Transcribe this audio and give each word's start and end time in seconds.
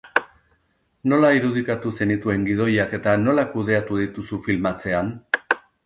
Nola 1.13 1.29
irudikatu 1.39 1.91
zenituen 1.99 2.49
gidoiak 2.49 2.99
eta 3.01 3.15
nola 3.29 3.47
kudeatu 3.55 4.03
dituzu 4.05 4.45
filmatzean? 4.49 5.19